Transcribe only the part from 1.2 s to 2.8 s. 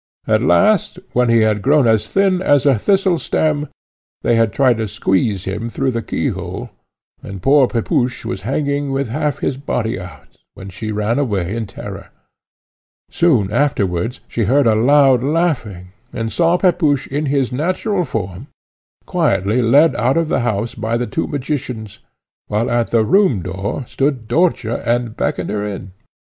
he had grown as thin as a